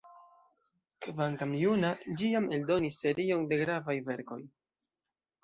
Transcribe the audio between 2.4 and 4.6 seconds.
eldonis serion de gravaj verkoj.